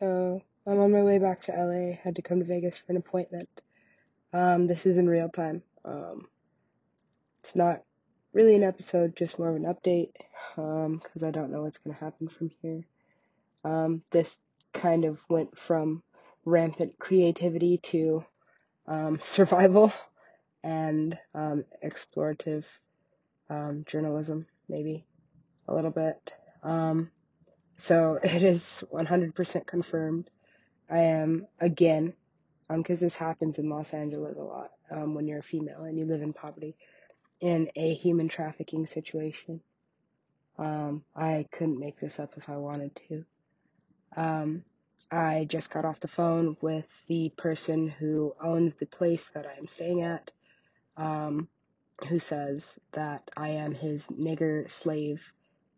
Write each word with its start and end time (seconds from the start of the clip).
So 0.00 0.40
I'm 0.66 0.80
on 0.80 0.92
my 0.92 1.02
way 1.02 1.18
back 1.18 1.42
to 1.42 1.52
LA. 1.52 1.94
Had 2.02 2.16
to 2.16 2.22
come 2.22 2.38
to 2.38 2.44
Vegas 2.46 2.78
for 2.78 2.90
an 2.90 2.96
appointment. 2.96 3.48
Um, 4.32 4.66
this 4.66 4.86
is 4.86 4.96
in 4.96 5.06
real 5.06 5.28
time. 5.28 5.62
Um, 5.84 6.26
it's 7.40 7.54
not 7.54 7.82
really 8.32 8.54
an 8.54 8.62
episode, 8.62 9.14
just 9.14 9.38
more 9.38 9.50
of 9.50 9.56
an 9.56 9.64
update, 9.64 10.12
because 10.56 11.22
um, 11.22 11.28
I 11.28 11.30
don't 11.30 11.52
know 11.52 11.62
what's 11.62 11.76
going 11.76 11.94
to 11.94 12.02
happen 12.02 12.28
from 12.28 12.50
here. 12.62 12.86
Um, 13.62 14.02
this 14.10 14.40
kind 14.72 15.04
of 15.04 15.22
went 15.28 15.58
from 15.58 16.02
rampant 16.46 16.98
creativity 16.98 17.76
to 17.78 18.24
um, 18.86 19.18
survival 19.20 19.92
and 20.64 21.18
um, 21.34 21.66
explorative 21.84 22.64
um, 23.50 23.84
journalism, 23.86 24.46
maybe 24.66 25.04
a 25.68 25.74
little 25.74 25.90
bit. 25.90 26.32
Um, 26.62 27.10
so 27.80 28.18
it 28.22 28.42
is 28.42 28.84
100% 28.92 29.66
confirmed. 29.66 30.30
I 30.88 30.98
am 30.98 31.46
again, 31.60 32.14
because 32.68 33.00
this 33.00 33.16
happens 33.16 33.58
in 33.58 33.68
Los 33.68 33.94
Angeles 33.94 34.36
a 34.36 34.42
lot 34.42 34.70
when 34.90 35.26
you're 35.26 35.38
a 35.38 35.42
female 35.42 35.82
and 35.82 35.98
you 35.98 36.04
live 36.04 36.22
in 36.22 36.32
poverty 36.32 36.76
in 37.40 37.70
a 37.74 37.94
human 37.94 38.28
trafficking 38.28 38.86
situation. 38.86 39.60
Um, 40.58 41.04
I 41.16 41.46
couldn't 41.50 41.80
make 41.80 41.98
this 41.98 42.20
up 42.20 42.34
if 42.36 42.48
I 42.48 42.56
wanted 42.56 43.00
to. 43.08 43.24
Um, 44.16 44.64
I 45.10 45.46
just 45.48 45.70
got 45.70 45.84
off 45.84 46.00
the 46.00 46.08
phone 46.08 46.56
with 46.60 46.86
the 47.06 47.30
person 47.36 47.88
who 47.88 48.34
owns 48.42 48.74
the 48.74 48.86
place 48.86 49.30
that 49.30 49.46
I 49.46 49.58
am 49.58 49.66
staying 49.66 50.02
at, 50.02 50.30
um, 50.96 51.48
who 52.08 52.18
says 52.18 52.78
that 52.92 53.30
I 53.36 53.50
am 53.50 53.72
his 53.72 54.06
nigger 54.08 54.70
slave 54.70 55.32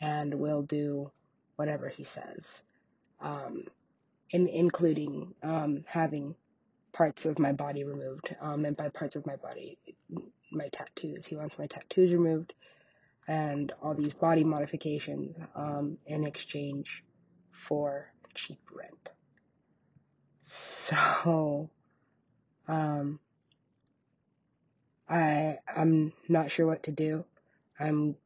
and 0.00 0.34
will 0.34 0.62
do 0.62 1.12
whatever 1.56 1.88
he 1.88 2.04
says, 2.04 2.62
um, 3.20 3.64
in, 4.30 4.48
including 4.48 5.34
um, 5.42 5.84
having 5.86 6.34
parts 6.92 7.26
of 7.26 7.38
my 7.38 7.52
body 7.52 7.84
removed. 7.84 8.34
Um, 8.40 8.64
and 8.64 8.76
by 8.76 8.88
parts 8.88 9.16
of 9.16 9.26
my 9.26 9.36
body, 9.36 9.78
my 10.52 10.68
tattoos. 10.68 11.26
He 11.26 11.36
wants 11.36 11.58
my 11.58 11.66
tattoos 11.66 12.12
removed 12.12 12.54
and 13.26 13.72
all 13.82 13.94
these 13.94 14.14
body 14.14 14.44
modifications 14.44 15.36
um, 15.54 15.98
in 16.06 16.24
exchange 16.24 17.04
for 17.50 18.10
cheap 18.34 18.60
rent. 18.72 19.12
So, 20.42 21.70
um, 22.68 23.18
I 25.08 25.58
I'm 25.74 26.12
not 26.28 26.50
sure 26.50 26.66
what 26.66 26.84
to 26.84 26.92
do. 26.92 27.24
I'm 27.78 28.16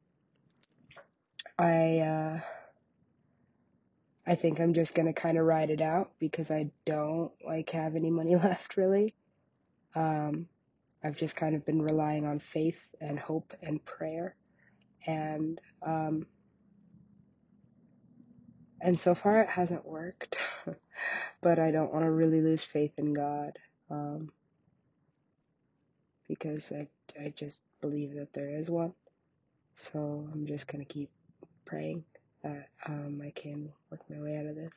I 1.58 1.98
uh, 1.98 2.40
I 4.28 4.34
think 4.34 4.60
I'm 4.60 4.74
just 4.74 4.94
gonna 4.94 5.14
kind 5.14 5.38
of 5.38 5.46
ride 5.46 5.70
it 5.70 5.80
out 5.80 6.12
because 6.20 6.50
I 6.50 6.70
don't 6.84 7.32
like 7.42 7.70
have 7.70 7.96
any 7.96 8.10
money 8.10 8.36
left 8.36 8.76
really. 8.76 9.14
Um, 9.94 10.48
I've 11.02 11.16
just 11.16 11.34
kind 11.34 11.56
of 11.56 11.64
been 11.64 11.80
relying 11.80 12.26
on 12.26 12.38
faith 12.38 12.80
and 13.00 13.18
hope 13.18 13.54
and 13.62 13.82
prayer, 13.82 14.36
and 15.06 15.58
um, 15.86 16.26
and 18.82 19.00
so 19.00 19.14
far 19.14 19.40
it 19.40 19.48
hasn't 19.48 19.86
worked. 19.86 20.38
but 21.40 21.58
I 21.58 21.70
don't 21.70 21.92
want 21.92 22.04
to 22.04 22.10
really 22.10 22.42
lose 22.42 22.62
faith 22.62 22.92
in 22.98 23.14
God, 23.14 23.58
um, 23.90 24.30
because 26.28 26.70
I 26.70 26.86
I 27.18 27.32
just 27.34 27.62
believe 27.80 28.16
that 28.16 28.34
there 28.34 28.50
is 28.50 28.68
one. 28.68 28.92
So 29.76 30.28
I'm 30.34 30.46
just 30.46 30.68
gonna 30.68 30.84
keep 30.84 31.10
praying 31.64 32.04
that 32.48 32.68
um, 32.86 33.20
I 33.24 33.30
can 33.30 33.70
work 33.90 34.00
my 34.08 34.20
way 34.20 34.36
out 34.36 34.46
of 34.46 34.56
this. 34.56 34.74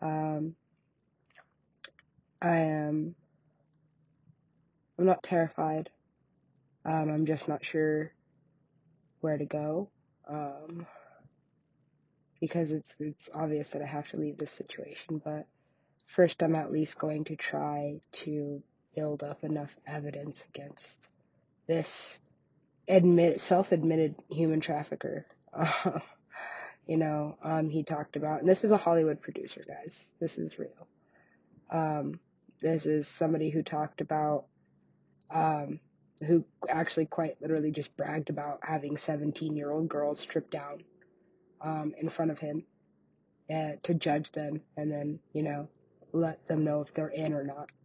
Um, 0.00 0.54
I 2.40 2.56
am. 2.56 3.14
I'm 4.98 5.06
not 5.06 5.22
terrified. 5.22 5.90
Um, 6.84 7.10
I'm 7.10 7.26
just 7.26 7.48
not 7.48 7.64
sure 7.64 8.12
where 9.20 9.38
to 9.38 9.44
go. 9.44 9.90
Um, 10.28 10.86
because 12.40 12.72
it's 12.72 12.96
it's 13.00 13.30
obvious 13.34 13.70
that 13.70 13.82
I 13.82 13.86
have 13.86 14.08
to 14.10 14.16
leave 14.16 14.36
this 14.36 14.52
situation, 14.52 15.20
but 15.24 15.46
first 16.06 16.42
I'm 16.42 16.54
at 16.54 16.72
least 16.72 16.98
going 16.98 17.24
to 17.24 17.36
try 17.36 18.00
to 18.12 18.62
build 18.94 19.22
up 19.22 19.44
enough 19.44 19.74
evidence 19.86 20.46
against 20.48 21.08
this 21.66 22.20
admit 22.88 23.40
self-admitted 23.40 24.14
human 24.30 24.60
trafficker. 24.60 25.26
you 26.88 26.96
know, 26.96 27.36
um, 27.42 27.68
he 27.68 27.82
talked 27.82 28.16
about, 28.16 28.40
and 28.40 28.48
this 28.48 28.64
is 28.64 28.72
a 28.72 28.78
Hollywood 28.78 29.20
producer, 29.20 29.62
guys. 29.68 30.10
This 30.18 30.38
is 30.38 30.58
real. 30.58 30.88
Um, 31.70 32.18
this 32.60 32.86
is 32.86 33.06
somebody 33.06 33.50
who 33.50 33.62
talked 33.62 34.00
about, 34.00 34.46
um, 35.30 35.80
who 36.26 36.46
actually 36.66 37.04
quite 37.04 37.40
literally 37.42 37.70
just 37.70 37.94
bragged 37.94 38.30
about 38.30 38.60
having 38.62 38.96
17 38.96 39.54
year 39.54 39.70
old 39.70 39.88
girls 39.88 40.18
stripped 40.18 40.50
down, 40.50 40.82
um, 41.60 41.94
in 41.98 42.08
front 42.08 42.30
of 42.30 42.38
him, 42.38 42.64
uh, 43.54 43.72
to 43.82 43.92
judge 43.92 44.32
them 44.32 44.62
and 44.78 44.90
then, 44.90 45.20
you 45.34 45.42
know, 45.42 45.68
let 46.12 46.48
them 46.48 46.64
know 46.64 46.80
if 46.80 46.94
they're 46.94 47.08
in 47.08 47.34
or 47.34 47.44
not. 47.44 47.70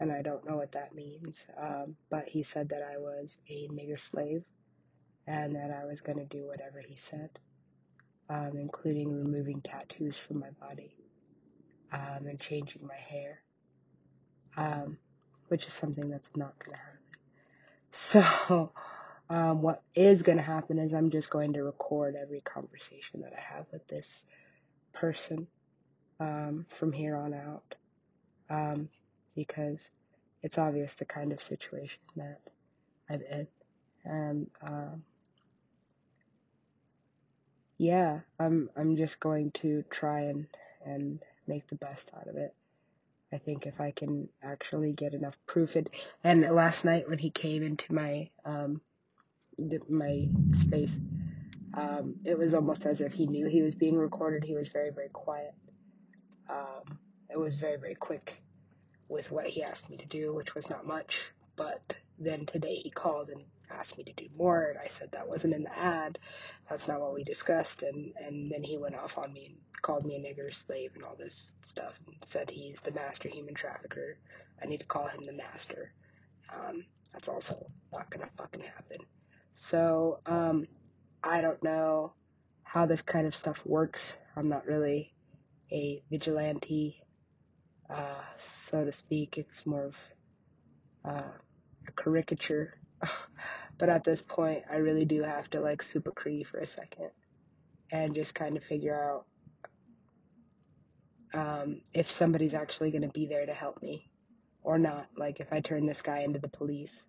And 0.00 0.12
I 0.12 0.22
don't 0.22 0.48
know 0.48 0.54
what 0.54 0.70
that 0.72 0.94
means. 0.94 1.48
Um, 1.60 1.96
but 2.08 2.28
he 2.28 2.44
said 2.44 2.68
that 2.68 2.88
I 2.88 2.98
was 2.98 3.36
a 3.50 3.66
nigger 3.66 3.98
slave 3.98 4.44
and 5.26 5.56
that 5.56 5.72
I 5.72 5.86
was 5.86 6.02
going 6.02 6.18
to 6.18 6.24
do 6.24 6.46
whatever 6.46 6.80
he 6.80 6.94
said, 6.94 7.30
um, 8.28 8.52
including 8.54 9.12
removing 9.12 9.60
tattoos 9.60 10.16
from 10.16 10.40
my 10.40 10.50
body 10.60 10.94
um, 11.92 12.26
and 12.26 12.40
changing 12.40 12.86
my 12.86 12.94
hair, 12.96 13.40
um, 14.56 14.98
which 15.48 15.66
is 15.66 15.72
something 15.72 16.08
that's 16.08 16.30
not 16.36 16.58
going 16.58 16.76
to 16.76 16.82
happen. 16.82 16.98
So, 17.90 18.72
um, 19.30 19.62
what 19.62 19.82
is 19.94 20.22
going 20.22 20.38
to 20.38 20.44
happen 20.44 20.78
is 20.78 20.92
I'm 20.92 21.10
just 21.10 21.30
going 21.30 21.54
to 21.54 21.62
record 21.62 22.16
every 22.16 22.40
conversation 22.40 23.22
that 23.22 23.32
I 23.36 23.56
have 23.56 23.66
with 23.72 23.86
this 23.88 24.26
person 24.92 25.46
um, 26.20 26.66
from 26.70 26.92
here 26.92 27.16
on 27.16 27.34
out 27.34 27.74
um, 28.50 28.88
because 29.34 29.90
it's 30.42 30.58
obvious 30.58 30.94
the 30.94 31.04
kind 31.04 31.32
of 31.32 31.42
situation 31.42 32.00
that 32.16 32.40
I'm 33.08 33.22
in. 33.22 33.46
And 34.04 34.50
yeah, 37.78 38.20
I'm 38.38 38.70
I'm 38.76 38.96
just 38.96 39.20
going 39.20 39.52
to 39.52 39.84
try 39.90 40.22
and 40.22 40.46
and 40.84 41.20
make 41.46 41.66
the 41.68 41.76
best 41.76 42.10
out 42.14 42.28
of 42.28 42.36
it. 42.36 42.54
I 43.32 43.38
think 43.38 43.66
if 43.66 43.80
I 43.80 43.90
can 43.90 44.28
actually 44.42 44.92
get 44.92 45.14
enough 45.14 45.36
proof 45.46 45.76
it 45.76 45.90
and 46.24 46.42
last 46.42 46.84
night 46.84 47.08
when 47.08 47.18
he 47.18 47.30
came 47.30 47.62
into 47.62 47.94
my 47.94 48.30
um 48.44 48.80
my 49.88 50.28
space 50.52 50.98
um 51.74 52.14
it 52.24 52.38
was 52.38 52.54
almost 52.54 52.86
as 52.86 53.00
if 53.00 53.12
he 53.12 53.26
knew 53.26 53.46
he 53.46 53.62
was 53.62 53.74
being 53.74 53.96
recorded 53.96 54.44
he 54.44 54.54
was 54.54 54.68
very 54.68 54.90
very 54.90 55.10
quiet 55.10 55.52
um 56.48 56.98
it 57.30 57.38
was 57.38 57.56
very 57.56 57.76
very 57.76 57.94
quick 57.94 58.42
with 59.08 59.30
what 59.30 59.46
he 59.46 59.62
asked 59.62 59.90
me 59.90 59.96
to 59.96 60.06
do 60.06 60.32
which 60.32 60.54
was 60.54 60.70
not 60.70 60.86
much 60.86 61.30
but 61.56 61.96
then 62.18 62.46
today 62.46 62.76
he 62.76 62.90
called 62.90 63.28
and 63.28 63.42
asked 63.78 63.98
me 63.98 64.04
to 64.04 64.12
do 64.12 64.28
more 64.36 64.70
and 64.70 64.78
I 64.78 64.88
said 64.88 65.12
that 65.12 65.28
wasn't 65.28 65.54
in 65.54 65.64
the 65.64 65.78
ad. 65.78 66.18
That's 66.68 66.88
not 66.88 67.00
what 67.00 67.14
we 67.14 67.24
discussed. 67.24 67.82
And 67.82 68.12
and 68.16 68.50
then 68.50 68.62
he 68.62 68.76
went 68.76 68.96
off 68.96 69.18
on 69.18 69.32
me 69.32 69.46
and 69.46 69.56
called 69.82 70.04
me 70.04 70.16
a 70.16 70.18
nigger 70.18 70.52
slave 70.52 70.92
and 70.94 71.04
all 71.04 71.16
this 71.16 71.52
stuff 71.62 71.98
and 72.06 72.16
said 72.24 72.50
he's 72.50 72.80
the 72.80 72.92
master 72.92 73.28
human 73.28 73.54
trafficker. 73.54 74.18
I 74.62 74.66
need 74.66 74.80
to 74.80 74.86
call 74.86 75.06
him 75.06 75.24
the 75.24 75.32
master. 75.32 75.92
Um, 76.52 76.84
that's 77.12 77.28
also 77.28 77.66
not 77.92 78.10
gonna 78.10 78.28
fucking 78.36 78.62
happen. 78.62 78.98
So 79.54 80.20
um, 80.26 80.66
I 81.22 81.40
don't 81.40 81.62
know 81.62 82.12
how 82.62 82.86
this 82.86 83.02
kind 83.02 83.26
of 83.26 83.34
stuff 83.34 83.64
works. 83.64 84.16
I'm 84.36 84.48
not 84.48 84.66
really 84.66 85.14
a 85.72 86.02
vigilante 86.10 87.02
uh, 87.90 88.20
so 88.38 88.84
to 88.84 88.92
speak. 88.92 89.38
It's 89.38 89.66
more 89.66 89.86
of 89.86 89.96
uh, 91.04 91.22
a 91.86 91.92
caricature 91.96 92.74
but 93.78 93.88
at 93.88 94.04
this 94.04 94.20
point, 94.20 94.64
I 94.70 94.76
really 94.76 95.04
do 95.04 95.22
have 95.22 95.48
to 95.50 95.60
like 95.60 95.82
super 95.82 96.10
cree 96.10 96.42
for 96.42 96.58
a 96.58 96.66
second 96.66 97.10
and 97.90 98.14
just 98.14 98.34
kind 98.34 98.56
of 98.56 98.64
figure 98.64 99.00
out 99.00 99.24
um, 101.32 101.80
if 101.94 102.10
somebody's 102.10 102.54
actually 102.54 102.90
going 102.90 103.02
to 103.02 103.08
be 103.08 103.26
there 103.26 103.46
to 103.46 103.54
help 103.54 103.82
me 103.82 104.10
or 104.62 104.78
not. 104.78 105.06
Like 105.16 105.40
if 105.40 105.52
I 105.52 105.60
turn 105.60 105.86
this 105.86 106.02
guy 106.02 106.20
into 106.20 106.38
the 106.38 106.48
police 106.48 107.08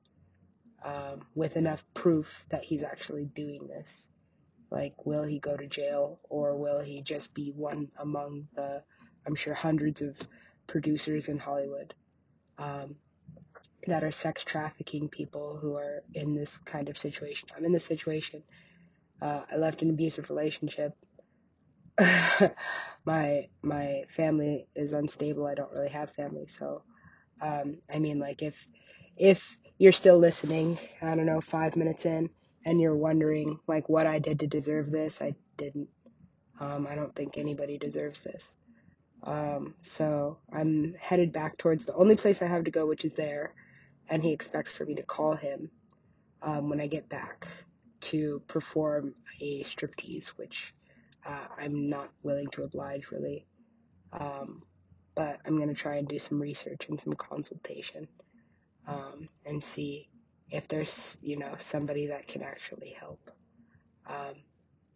um, 0.84 1.22
with 1.36 1.58
enough 1.58 1.84
proof 1.94 2.46
that 2.50 2.64
he's 2.64 2.84
actually 2.84 3.26
doing 3.26 3.68
this. 3.68 4.10
Like, 4.72 5.06
will 5.06 5.24
he 5.24 5.40
go 5.40 5.58
to 5.58 5.68
jail 5.68 6.20
or 6.30 6.56
will 6.56 6.80
he 6.80 7.02
just 7.02 7.34
be 7.34 7.52
one 7.56 7.90
among 7.98 8.48
the, 8.56 8.84
I'm 9.26 9.36
sure, 9.36 9.54
hundreds 9.54 10.02
of 10.02 10.16
producers 10.68 11.28
in 11.28 11.40
Hollywood 11.40 11.94
um, 12.60 12.96
that 13.88 14.04
are 14.04 14.12
sex 14.12 14.44
trafficking 14.44 15.10
people 15.10 15.58
who 15.62 15.76
are 15.76 16.04
in 16.14 16.36
this 16.36 16.58
kind 16.58 16.90
of 16.90 16.98
situation? 16.98 17.50
I'm 17.56 17.66
in 17.66 17.72
this 17.72 17.86
situation. 17.86 18.44
Uh, 19.22 19.44
I 19.52 19.58
left 19.58 19.82
an 19.82 19.90
abusive 19.90 20.30
relationship 20.30 20.96
my 23.06 23.48
my 23.62 24.04
family 24.10 24.68
is 24.76 24.94
unstable. 24.94 25.46
I 25.46 25.56
don't 25.56 25.72
really 25.72 25.90
have 25.90 26.12
family, 26.12 26.48
so 26.48 26.84
um, 27.42 27.78
I 27.94 28.00
mean, 28.00 28.20
like 28.20 28.42
if 28.42 28.68
if 29.18 29.58
you're 29.78 29.92
still 29.92 30.18
listening, 30.18 30.78
I 31.02 31.16
don't 31.16 31.26
know, 31.26 31.42
five 31.42 31.76
minutes 31.76 32.06
in, 32.06 32.30
and 32.66 32.80
you're 32.80 32.96
wondering 32.96 33.60
like 33.68 33.90
what 33.90 34.08
I 34.08 34.20
did 34.20 34.40
to 34.40 34.48
deserve 34.48 34.92
this, 34.92 35.22
I 35.22 35.36
didn't. 35.58 35.90
Um, 36.60 36.88
I 36.90 36.96
don't 36.96 37.16
think 37.16 37.38
anybody 37.38 37.78
deserves 37.78 38.22
this. 38.22 38.56
Um, 39.24 39.76
so 39.82 40.38
I'm 40.52 40.96
headed 41.00 41.32
back 41.32 41.58
towards 41.58 41.86
the 41.86 41.96
only 41.96 42.16
place 42.16 42.42
I 42.42 42.48
have 42.48 42.66
to 42.66 42.72
go, 42.72 42.86
which 42.86 43.06
is 43.06 43.14
there, 43.14 43.54
and 44.10 44.24
he 44.24 44.32
expects 44.32 44.74
for 44.74 44.86
me 44.86 44.96
to 44.96 45.04
call 45.04 45.36
him 45.36 45.70
um, 46.42 46.70
when 46.70 46.82
I 46.82 46.88
get 46.88 47.10
back 47.10 47.48
to 48.02 48.42
perform 48.48 49.14
a 49.42 49.62
striptease, 49.64 50.30
which 50.30 50.74
uh, 51.26 51.48
I'm 51.58 51.90
not 51.90 52.10
willing 52.24 52.48
to 52.52 52.64
oblige 52.64 53.12
really. 53.12 53.46
Um, 54.14 54.64
but 55.16 55.40
I'm 55.46 55.58
going 55.58 55.68
to 55.70 55.76
try 55.76 55.98
and 55.98 56.08
do 56.08 56.18
some 56.18 56.42
research 56.42 56.88
and 56.88 57.00
some 57.00 57.14
consultation 57.14 58.08
um, 58.88 59.28
and 59.46 59.62
see 59.62 60.10
if 60.50 60.68
there's, 60.68 61.18
you 61.22 61.38
know, 61.38 61.56
somebody 61.58 62.08
that 62.08 62.28
can 62.28 62.42
actually 62.42 62.96
help 62.98 63.30
um, 64.08 64.36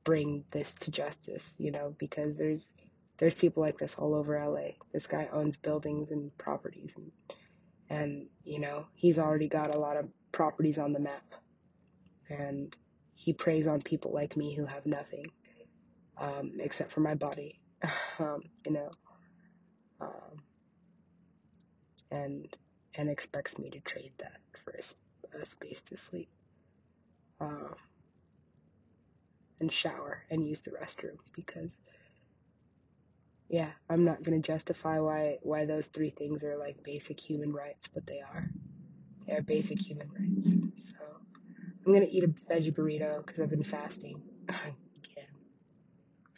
bring 0.03 0.43
this 0.51 0.73
to 0.75 0.91
justice, 0.91 1.57
you 1.59 1.71
know, 1.71 1.93
because 1.99 2.37
there's 2.37 2.73
there's 3.17 3.33
people 3.35 3.61
like 3.61 3.77
this 3.77 3.95
all 3.95 4.15
over 4.15 4.39
LA. 4.39 4.71
This 4.91 5.07
guy 5.07 5.29
owns 5.31 5.55
buildings 5.55 6.11
and 6.11 6.35
properties 6.37 6.95
and 6.97 7.11
and 7.89 8.27
you 8.43 8.59
know, 8.59 8.85
he's 8.95 9.19
already 9.19 9.47
got 9.47 9.73
a 9.73 9.79
lot 9.79 9.97
of 9.97 10.07
properties 10.31 10.77
on 10.77 10.93
the 10.93 10.99
map. 10.99 11.23
And 12.29 12.75
he 13.15 13.33
preys 13.33 13.67
on 13.67 13.81
people 13.81 14.11
like 14.13 14.35
me 14.35 14.55
who 14.55 14.65
have 14.65 14.85
nothing 14.85 15.25
um, 16.17 16.53
except 16.59 16.91
for 16.91 17.01
my 17.01 17.15
body, 17.15 17.59
um, 18.19 18.41
you 18.65 18.73
know, 18.73 18.91
um, 20.01 20.43
and 22.11 22.57
and 22.95 23.09
expects 23.09 23.57
me 23.57 23.69
to 23.71 23.79
trade 23.79 24.13
that 24.19 24.37
for 24.63 24.73
a, 24.73 25.41
a 25.41 25.45
space 25.45 25.81
to 25.83 25.97
sleep, 25.97 26.29
um, 27.39 27.75
and 29.59 29.71
shower 29.71 30.23
and 30.29 30.47
use 30.47 30.61
the 30.61 30.71
restroom 30.71 31.17
because 31.35 31.79
yeah, 33.49 33.71
I'm 33.89 34.03
not 34.05 34.23
gonna 34.23 34.39
justify 34.39 34.99
why 34.99 35.39
why 35.43 35.65
those 35.65 35.87
three 35.87 36.09
things 36.09 36.43
are 36.43 36.57
like 36.57 36.83
basic 36.83 37.19
human 37.19 37.53
rights, 37.53 37.87
but 37.87 38.05
they 38.07 38.21
are. 38.21 38.49
They 39.27 39.35
are 39.35 39.41
basic 39.41 39.79
human 39.79 40.09
rights. 40.11 40.57
So 40.75 40.97
I'm 41.85 41.93
gonna 41.93 42.07
eat 42.09 42.23
a 42.23 42.27
veggie 42.27 42.73
burrito 42.73 43.25
because 43.25 43.39
I've 43.39 43.49
been 43.49 43.63
fasting 43.63 44.21
again 44.49 45.27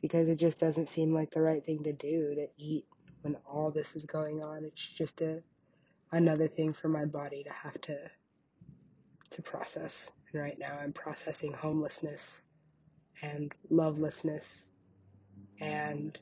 because 0.01 0.29
it 0.29 0.37
just 0.37 0.59
doesn't 0.59 0.89
seem 0.89 1.13
like 1.13 1.31
the 1.31 1.41
right 1.41 1.65
thing 1.65 1.83
to 1.83 1.93
do 1.93 2.35
to 2.35 2.47
eat 2.57 2.85
when 3.21 3.35
all 3.45 3.71
this 3.71 3.95
is 3.95 4.05
going 4.05 4.43
on. 4.43 4.65
It's 4.65 4.87
just 4.89 5.21
a 5.21 5.41
another 6.11 6.47
thing 6.47 6.73
for 6.73 6.87
my 6.89 7.05
body 7.05 7.43
to 7.43 7.51
have 7.51 7.79
to 7.81 7.97
to 9.31 9.41
process. 9.41 10.11
And 10.31 10.41
right 10.41 10.57
now 10.59 10.77
I'm 10.81 10.93
processing 10.93 11.53
homelessness 11.53 12.41
and 13.21 13.55
lovelessness 13.69 14.69
and 15.59 16.17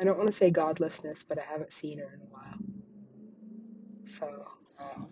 I 0.00 0.04
don't 0.04 0.16
want 0.16 0.28
to 0.28 0.36
say 0.36 0.50
godlessness, 0.50 1.24
but 1.28 1.38
I 1.38 1.42
haven't 1.42 1.72
seen 1.72 1.98
her 1.98 2.12
in 2.14 2.20
a 2.20 2.30
while. 2.30 2.58
So, 4.04 4.46
um, 4.80 5.10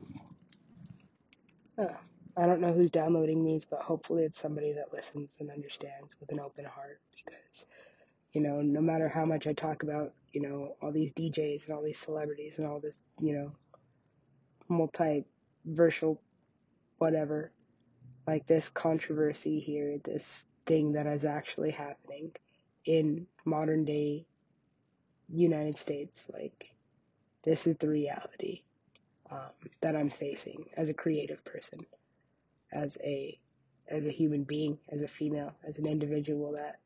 I 2.36 2.46
don't 2.46 2.60
know 2.60 2.72
who's 2.72 2.90
downloading 2.90 3.44
these, 3.44 3.64
but 3.64 3.80
hopefully 3.80 4.24
it's 4.24 4.38
somebody 4.38 4.72
that 4.74 4.92
listens 4.92 5.38
and 5.40 5.50
understands 5.50 6.16
with 6.20 6.30
an 6.32 6.40
open 6.40 6.64
heart 6.66 7.00
because, 7.16 7.66
you 8.32 8.40
know, 8.42 8.60
no 8.60 8.80
matter 8.80 9.08
how 9.08 9.24
much 9.24 9.46
I 9.46 9.54
talk 9.54 9.82
about, 9.82 10.12
you 10.32 10.42
know, 10.42 10.76
all 10.82 10.92
these 10.92 11.12
DJs 11.12 11.66
and 11.66 11.76
all 11.76 11.82
these 11.82 11.98
celebrities 11.98 12.58
and 12.58 12.66
all 12.66 12.78
this, 12.78 13.02
you 13.20 13.34
know, 13.34 13.52
multi-versal 14.68 16.18
whatever, 16.98 17.52
like 18.26 18.46
this 18.46 18.68
controversy 18.68 19.58
here, 19.60 19.98
this 20.04 20.46
thing 20.66 20.92
that 20.92 21.06
is 21.06 21.24
actually 21.24 21.70
happening 21.70 22.32
in 22.84 23.26
modern 23.44 23.84
day 23.84 24.26
United 25.32 25.76
States, 25.78 26.30
like 26.32 26.74
this 27.42 27.66
is 27.66 27.76
the 27.76 27.88
reality 27.88 28.62
um, 29.30 29.50
that 29.80 29.96
I'm 29.96 30.10
facing 30.10 30.66
as 30.76 30.88
a 30.88 30.94
creative 30.94 31.44
person, 31.44 31.86
as 32.72 32.98
a 33.02 33.38
as 33.88 34.06
a 34.06 34.10
human 34.10 34.42
being, 34.42 34.78
as 34.90 35.02
a 35.02 35.08
female, 35.08 35.52
as 35.66 35.78
an 35.78 35.86
individual 35.86 36.52
that 36.56 36.80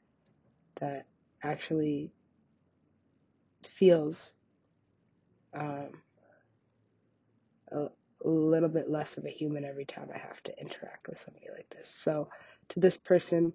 that 0.76 1.06
actually 1.42 2.12
feels 3.64 4.34
um, 5.54 5.88
a, 7.72 7.87
a 8.25 8.28
little 8.28 8.69
bit 8.69 8.90
less 8.90 9.16
of 9.16 9.25
a 9.25 9.31
human 9.31 9.64
every 9.64 9.84
time 9.84 10.08
I 10.14 10.19
have 10.19 10.42
to 10.44 10.60
interact 10.60 11.08
with 11.08 11.19
somebody 11.19 11.46
like 11.54 11.69
this. 11.70 11.88
So, 11.88 12.28
to 12.69 12.81
this 12.81 12.96
person, 12.96 13.52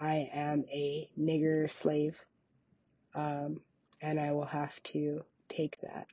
I 0.00 0.28
am 0.32 0.64
a 0.70 1.08
nigger 1.18 1.70
slave, 1.70 2.18
um, 3.14 3.60
and 4.06 4.20
I 4.20 4.30
will 4.30 4.46
have 4.46 4.80
to 4.84 5.24
take 5.48 5.78
that 5.80 6.06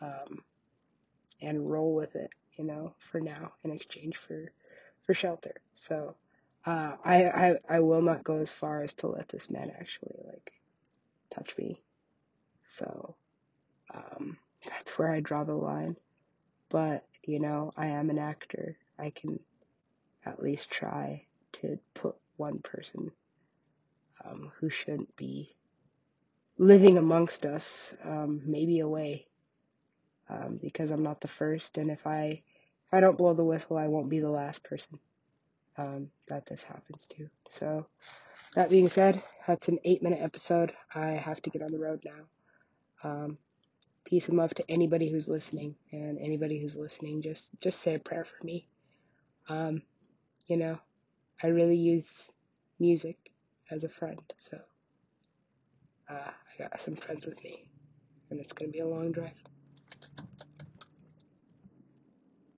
um, 0.00 0.42
and 1.40 1.70
roll 1.70 1.94
with 1.94 2.16
it, 2.16 2.30
you 2.58 2.64
know, 2.64 2.92
for 2.98 3.20
now 3.20 3.52
in 3.62 3.70
exchange 3.70 4.16
for 4.16 4.50
for 5.06 5.14
shelter. 5.14 5.54
So, 5.76 6.16
uh, 6.66 6.96
I, 7.04 7.24
I 7.26 7.58
I 7.68 7.80
will 7.80 8.02
not 8.02 8.24
go 8.24 8.38
as 8.38 8.50
far 8.50 8.82
as 8.82 8.94
to 8.94 9.06
let 9.06 9.28
this 9.28 9.48
man 9.48 9.70
actually 9.78 10.16
like 10.26 10.52
touch 11.30 11.56
me. 11.56 11.80
So, 12.64 13.14
um, 13.94 14.36
that's 14.68 14.98
where 14.98 15.12
I 15.12 15.20
draw 15.20 15.44
the 15.44 15.54
line. 15.54 15.96
But 16.68 17.06
you 17.22 17.38
know, 17.38 17.72
I 17.76 17.86
am 17.86 18.10
an 18.10 18.18
actor. 18.18 18.76
I 18.98 19.10
can 19.10 19.38
at 20.26 20.42
least 20.42 20.68
try 20.68 21.26
to 21.52 21.78
put 21.94 22.16
one 22.36 22.58
person 22.58 23.12
um, 24.24 24.50
who 24.58 24.68
shouldn't 24.68 25.14
be 25.14 25.54
living 26.58 26.98
amongst 26.98 27.46
us 27.46 27.94
um, 28.04 28.42
maybe 28.44 28.80
away 28.80 29.26
um, 30.28 30.58
because 30.60 30.90
I'm 30.90 31.02
not 31.02 31.20
the 31.20 31.28
first, 31.28 31.78
and 31.78 31.90
if 31.90 32.06
I 32.06 32.42
if 32.86 32.92
I 32.92 33.00
don't 33.00 33.18
blow 33.18 33.34
the 33.34 33.44
whistle, 33.44 33.78
I 33.78 33.88
won't 33.88 34.10
be 34.10 34.20
the 34.20 34.30
last 34.30 34.64
person 34.64 34.98
um, 35.76 36.10
that 36.28 36.46
this 36.46 36.62
happens 36.62 37.06
to. 37.16 37.28
So 37.48 37.86
that 38.54 38.70
being 38.70 38.88
said, 38.88 39.22
that's 39.46 39.68
an 39.68 39.78
eight 39.84 40.02
minute 40.02 40.20
episode. 40.22 40.72
I 40.94 41.08
have 41.12 41.42
to 41.42 41.50
get 41.50 41.62
on 41.62 41.72
the 41.72 41.78
road 41.78 42.04
now. 42.04 43.08
Um, 43.10 43.38
peace 44.04 44.28
and 44.28 44.38
love 44.38 44.54
to 44.54 44.70
anybody 44.70 45.10
who's 45.10 45.28
listening, 45.28 45.76
and 45.92 46.18
anybody 46.18 46.60
who's 46.60 46.76
listening, 46.76 47.22
just 47.22 47.58
just 47.60 47.80
say 47.80 47.94
a 47.94 47.98
prayer 47.98 48.24
for 48.24 48.44
me. 48.46 48.68
Um, 49.48 49.82
you 50.46 50.56
know, 50.56 50.78
I 51.42 51.48
really 51.48 51.76
use 51.76 52.32
music 52.78 53.18
as 53.70 53.84
a 53.84 53.88
friend, 53.88 54.22
so 54.38 54.58
uh, 56.08 56.30
I 56.30 56.62
got 56.62 56.80
some 56.80 56.96
friends 56.96 57.26
with 57.26 57.42
me, 57.44 57.64
and 58.30 58.40
it's 58.40 58.52
gonna 58.52 58.70
be 58.70 58.80
a 58.80 58.86
long 58.86 59.12
drive. 59.12 59.42